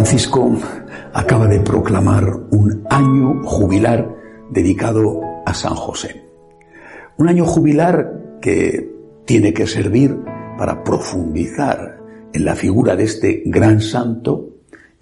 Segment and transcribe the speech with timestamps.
[0.00, 0.56] Francisco
[1.12, 4.08] acaba de proclamar un año jubilar
[4.50, 6.24] dedicado a San José.
[7.18, 8.90] Un año jubilar que
[9.26, 10.16] tiene que servir
[10.56, 12.00] para profundizar
[12.32, 14.48] en la figura de este gran santo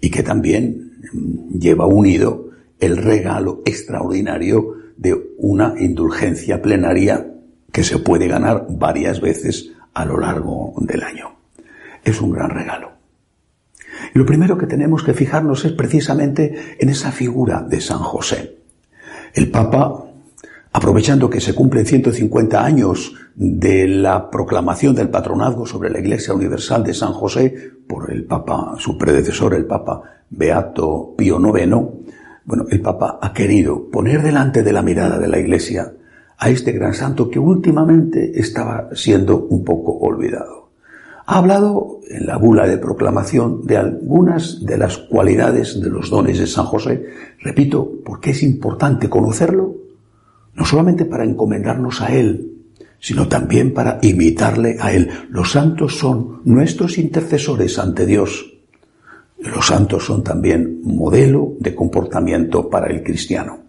[0.01, 0.91] y que también
[1.57, 2.49] lleva unido
[2.81, 7.25] el regalo extraordinario de una indulgencia plenaria
[7.71, 11.37] que se puede ganar varias veces a lo largo del año.
[12.03, 12.98] Es un gran regalo.
[14.13, 18.57] Y lo primero que tenemos que fijarnos es precisamente en esa figura de San José.
[19.33, 20.05] El Papa,
[20.71, 26.83] aprovechando que se cumplen 150 años de la proclamación del patronazgo sobre la Iglesia Universal
[26.83, 31.69] de San José por el Papa, su predecesor, el Papa Beato Pío IX,
[32.45, 35.93] bueno, el Papa ha querido poner delante de la mirada de la Iglesia
[36.37, 40.68] a este gran santo que últimamente estaba siendo un poco olvidado.
[41.31, 46.39] Ha hablado en la bula de proclamación de algunas de las cualidades de los dones
[46.39, 47.05] de San José,
[47.39, 49.75] repito, porque es importante conocerlo,
[50.55, 52.51] no solamente para encomendarnos a Él,
[52.99, 55.07] sino también para imitarle a Él.
[55.29, 58.51] Los santos son nuestros intercesores ante Dios.
[59.37, 63.59] Los santos son también modelo de comportamiento para el cristiano.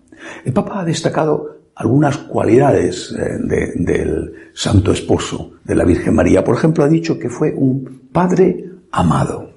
[0.47, 3.39] El Papa ha destacado algunas cualidades eh,
[3.75, 6.45] del Santo Esposo de la Virgen María.
[6.45, 9.55] Por ejemplo, ha dicho que fue un Padre amado.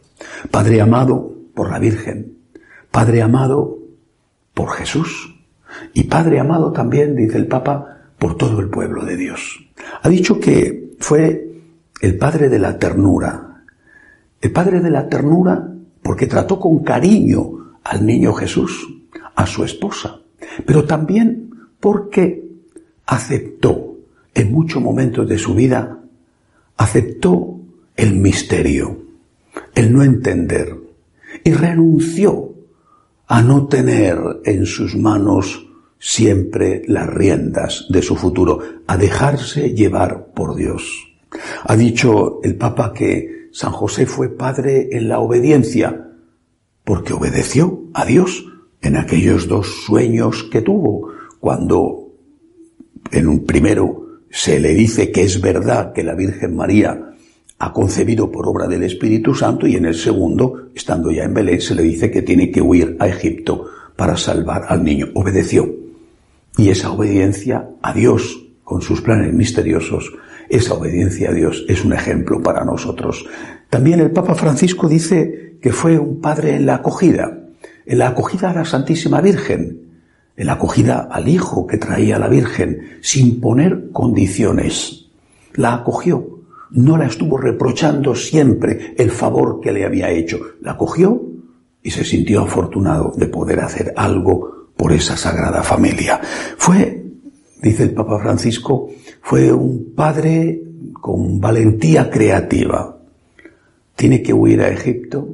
[0.51, 2.37] Padre amado por la Virgen.
[2.91, 3.79] Padre amado
[4.53, 5.35] por Jesús.
[5.93, 9.59] Y Padre amado también, dice el Papa, por todo el pueblo de Dios.
[10.01, 11.61] Ha dicho que fue
[12.01, 13.63] el Padre de la ternura.
[14.39, 18.87] El Padre de la ternura porque trató con cariño al niño Jesús,
[19.35, 20.19] a su esposa,
[20.65, 21.49] pero también
[21.83, 22.41] porque
[23.05, 23.97] aceptó
[24.33, 25.99] en muchos momentos de su vida,
[26.77, 27.59] aceptó
[27.97, 29.01] el misterio,
[29.75, 30.77] el no entender,
[31.43, 32.53] y renunció
[33.27, 35.67] a no tener en sus manos
[35.99, 40.85] siempre las riendas de su futuro, a dejarse llevar por Dios.
[41.65, 46.11] Ha dicho el Papa que San José fue padre en la obediencia,
[46.85, 48.45] porque obedeció a Dios
[48.81, 51.11] en aquellos dos sueños que tuvo,
[51.43, 52.07] cuando
[53.11, 57.15] en un primero se le dice que es verdad que la Virgen María
[57.59, 61.59] ha concebido por obra del Espíritu Santo y en el segundo, estando ya en Belén,
[61.59, 63.65] se le dice que tiene que huir a Egipto
[63.97, 65.07] para salvar al niño.
[65.15, 65.69] Obedeció.
[66.57, 70.13] Y esa obediencia a Dios con sus planes misteriosos
[70.47, 73.25] esa obediencia a Dios es un ejemplo para nosotros.
[73.69, 77.37] También el Papa Francisco dice que fue un padre en la acogida,
[77.85, 79.82] en la acogida a la Santísima Virgen,
[80.35, 85.07] en la acogida al Hijo que traía la Virgen, sin poner condiciones.
[85.53, 86.39] La acogió,
[86.71, 91.21] no la estuvo reprochando siempre el favor que le había hecho, la acogió
[91.81, 96.19] y se sintió afortunado de poder hacer algo por esa sagrada familia.
[96.57, 97.03] Fue
[97.63, 98.89] dice el Papa Francisco,
[99.21, 100.61] fue un padre
[100.91, 102.97] con valentía creativa.
[103.95, 105.29] Tiene que huir a Egipto,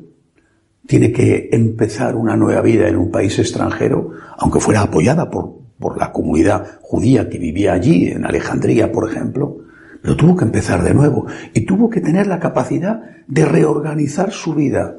[0.89, 5.99] tiene que empezar una nueva vida en un país extranjero, aunque fuera apoyada por, por
[5.99, 9.59] la comunidad judía que vivía allí, en Alejandría, por ejemplo,
[10.01, 14.55] pero tuvo que empezar de nuevo y tuvo que tener la capacidad de reorganizar su
[14.55, 14.95] vida,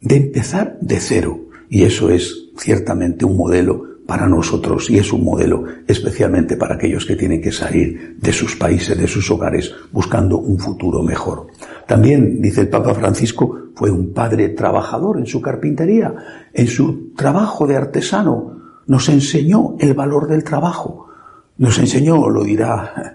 [0.00, 1.40] de empezar de cero.
[1.68, 7.06] Y eso es ciertamente un modelo para nosotros y es un modelo especialmente para aquellos
[7.06, 11.48] que tienen que salir de sus países, de sus hogares, buscando un futuro mejor.
[11.86, 16.14] También, dice el Papa Francisco, fue un padre trabajador en su carpintería,
[16.52, 18.60] en su trabajo de artesano.
[18.86, 21.08] Nos enseñó el valor del trabajo.
[21.56, 23.14] Nos enseñó, lo dirá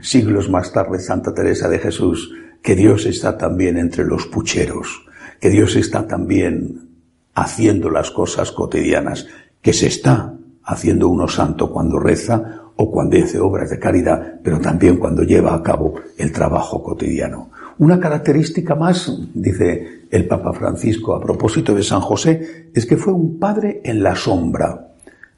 [0.00, 2.32] siglos más tarde Santa Teresa de Jesús,
[2.62, 5.04] que Dios está también entre los pucheros,
[5.40, 6.88] que Dios está también
[7.34, 9.26] haciendo las cosas cotidianas
[9.60, 10.34] que se está
[10.64, 15.54] haciendo uno santo cuando reza o cuando hace obras de caridad, pero también cuando lleva
[15.54, 17.50] a cabo el trabajo cotidiano.
[17.78, 23.12] Una característica más, dice el Papa Francisco a propósito de San José, es que fue
[23.12, 24.88] un padre en la sombra.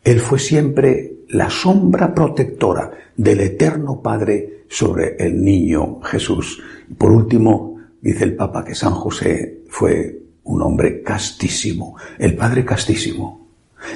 [0.02, 6.60] Él fue siempre la sombra protectora del eterno Padre sobre el niño Jesús.
[6.98, 13.48] Por último, dice el Papa que San José fue un hombre castísimo, el Padre castísimo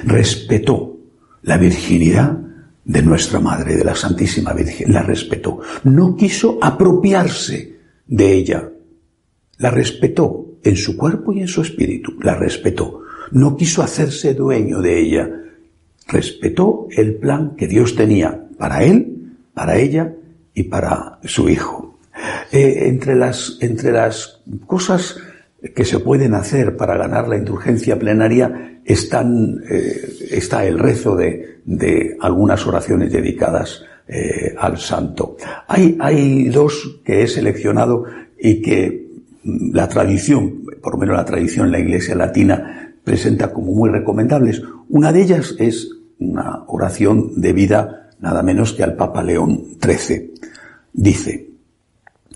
[0.03, 0.97] respetó
[1.43, 2.37] la virginidad
[2.83, 5.59] de nuestra Madre, de la Santísima Virgen, la respetó.
[5.83, 7.78] No quiso apropiarse
[8.09, 8.69] de ella,
[9.59, 13.03] la respetó en su cuerpo y en su espíritu, la respetó.
[13.31, 15.29] No quiso hacerse dueño de ella,
[16.07, 20.13] respetó el plan que Dios tenía para él, para ella
[20.53, 21.99] y para su hijo.
[22.51, 25.17] Eh, entre, las, entre las cosas
[25.75, 31.59] que se pueden hacer para ganar la indulgencia plenaria están, eh, está el rezo de,
[31.65, 35.37] de, algunas oraciones dedicadas eh, al santo.
[35.67, 38.05] Hay, hay dos que he seleccionado
[38.39, 39.07] y que
[39.43, 44.63] la tradición, por lo menos la tradición en la Iglesia Latina, presenta como muy recomendables.
[44.89, 50.33] Una de ellas es una oración debida nada menos que al Papa León XIII.
[50.91, 51.51] Dice,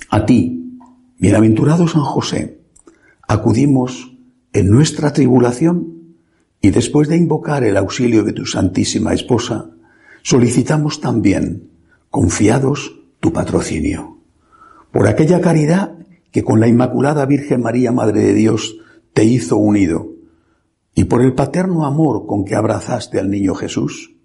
[0.10, 0.78] a ti,
[1.18, 2.60] bienaventurado San José,
[3.28, 4.16] acudimos
[4.54, 6.18] en nuestra tribulación
[6.62, 9.73] y después de invocar el auxilio de tu Santísima Esposa,
[10.24, 11.70] solicitamos también,
[12.10, 14.18] confiados, tu patrocinio.
[14.92, 15.98] Por aquella caridad
[16.32, 18.78] que con la Inmaculada Virgen María, Madre de Dios,
[19.14, 20.10] te hizo unido,
[20.96, 24.16] y por el paterno amor con que abrazaste al niño Jesús,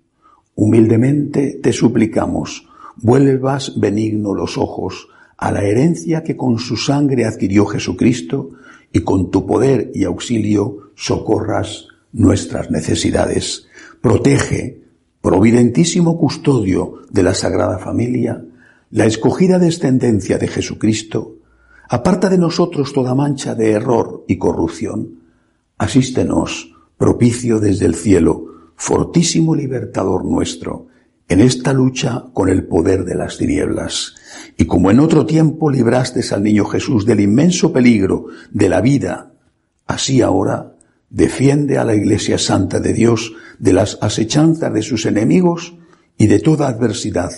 [0.54, 2.66] humildemente te suplicamos,
[2.96, 8.50] vuelvas benigno los ojos a la herencia que con su sangre adquirió Jesucristo
[8.92, 13.66] y con tu poder y auxilio socorras nuestras necesidades.
[14.00, 14.87] Protege,
[15.20, 18.44] providentísimo custodio de la Sagrada Familia,
[18.90, 21.36] la escogida descendencia de Jesucristo,
[21.88, 25.20] aparta de nosotros toda mancha de error y corrupción,
[25.76, 30.86] asístenos, propicio desde el cielo, fortísimo libertador nuestro,
[31.28, 34.14] en esta lucha con el poder de las tinieblas.
[34.56, 39.32] Y como en otro tiempo libraste al niño Jesús del inmenso peligro de la vida,
[39.86, 40.77] así ahora
[41.10, 45.74] defiende a la Iglesia Santa de Dios de las asechanzas de sus enemigos
[46.16, 47.32] y de toda adversidad,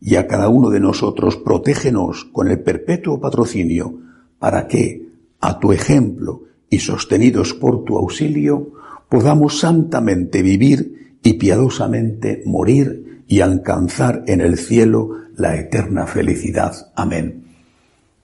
[0.00, 3.98] y a cada uno de nosotros protégenos con el perpetuo patrocinio,
[4.38, 5.08] para que,
[5.40, 8.72] a tu ejemplo y sostenidos por tu auxilio,
[9.08, 16.74] podamos santamente vivir y piadosamente morir y alcanzar en el cielo la eterna felicidad.
[16.94, 17.44] Amén.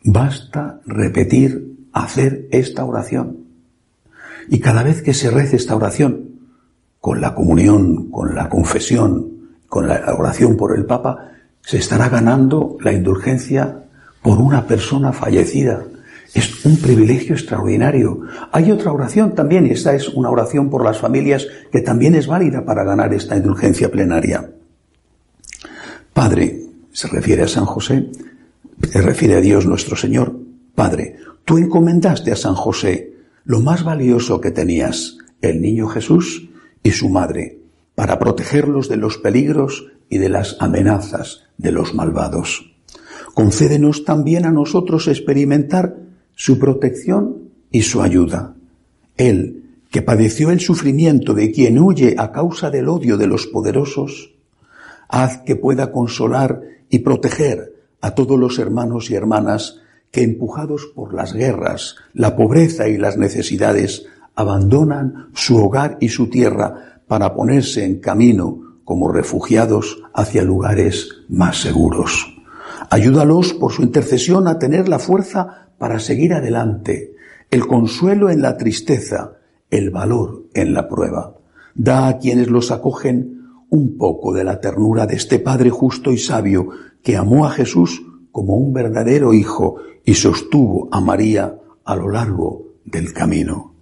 [0.04, 3.43] Basta repetir, hacer esta oración.
[4.48, 6.34] Y cada vez que se rece esta oración,
[7.00, 12.76] con la comunión, con la confesión, con la oración por el Papa, se estará ganando
[12.80, 13.84] la indulgencia
[14.22, 15.84] por una persona fallecida.
[16.32, 18.22] Es un privilegio extraordinario.
[18.52, 22.26] Hay otra oración también, y esta es una oración por las familias que también es
[22.26, 24.50] válida para ganar esta indulgencia plenaria.
[26.12, 28.10] Padre, se refiere a San José,
[28.90, 30.34] se refiere a Dios nuestro Señor.
[30.74, 33.13] Padre, tú encomendaste a San José
[33.44, 36.48] lo más valioso que tenías, el niño Jesús
[36.82, 37.60] y su madre,
[37.94, 42.74] para protegerlos de los peligros y de las amenazas de los malvados.
[43.34, 45.96] Concédenos también a nosotros experimentar
[46.34, 48.54] su protección y su ayuda.
[49.16, 54.34] Él, que padeció el sufrimiento de quien huye a causa del odio de los poderosos,
[55.08, 59.80] haz que pueda consolar y proteger a todos los hermanos y hermanas
[60.14, 64.06] que empujados por las guerras, la pobreza y las necesidades,
[64.36, 71.60] abandonan su hogar y su tierra para ponerse en camino como refugiados hacia lugares más
[71.60, 72.32] seguros.
[72.90, 77.16] Ayúdalos por su intercesión a tener la fuerza para seguir adelante,
[77.50, 79.32] el consuelo en la tristeza,
[79.68, 81.34] el valor en la prueba.
[81.74, 86.18] Da a quienes los acogen un poco de la ternura de este Padre justo y
[86.18, 86.68] sabio
[87.02, 88.00] que amó a Jesús
[88.34, 93.74] como un verdadero hijo y sostuvo a María a lo largo del camino.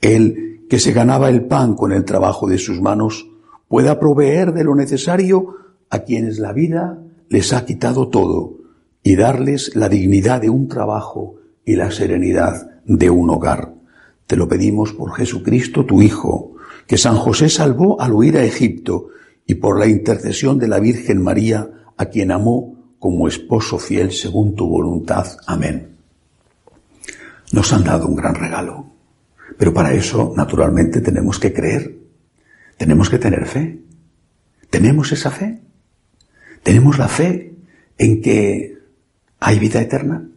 [0.00, 3.26] Él, que se ganaba el pan con el trabajo de sus manos,
[3.66, 5.56] pueda proveer de lo necesario
[5.90, 8.58] a quienes la vida les ha quitado todo
[9.02, 13.74] y darles la dignidad de un trabajo y la serenidad de un hogar.
[14.28, 16.52] Te lo pedimos por Jesucristo, tu Hijo,
[16.86, 19.08] que San José salvó al huir a Egipto
[19.44, 24.54] y por la intercesión de la Virgen María, a quien amó como esposo fiel según
[24.54, 25.26] tu voluntad.
[25.46, 25.96] Amén.
[27.52, 28.92] Nos han dado un gran regalo,
[29.56, 31.96] pero para eso, naturalmente, tenemos que creer,
[32.76, 33.80] tenemos que tener fe.
[34.70, 35.60] ¿Tenemos esa fe?
[36.62, 37.54] ¿Tenemos la fe
[37.96, 38.78] en que
[39.40, 40.28] hay vida eterna?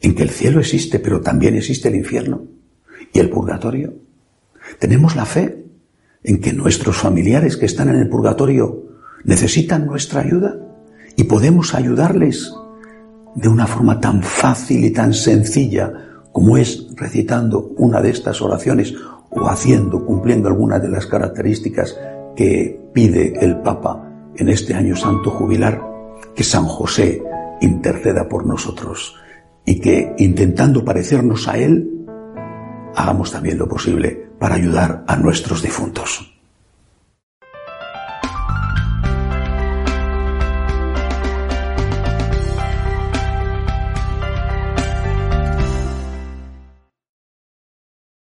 [0.00, 2.44] ¿En que el cielo existe, pero también existe el infierno
[3.12, 3.94] y el purgatorio?
[4.78, 5.64] ¿Tenemos la fe
[6.22, 8.84] en que nuestros familiares que están en el purgatorio
[9.24, 10.56] necesitan nuestra ayuda
[11.16, 12.52] y podemos ayudarles
[13.34, 15.92] de una forma tan fácil y tan sencilla
[16.32, 18.94] como es recitando una de estas oraciones
[19.30, 21.98] o haciendo, cumpliendo algunas de las características
[22.36, 25.82] que pide el Papa en este año santo jubilar,
[26.34, 27.22] que San José
[27.60, 29.16] interceda por nosotros
[29.64, 32.06] y que intentando parecernos a Él,
[32.94, 36.31] hagamos también lo posible para ayudar a nuestros difuntos.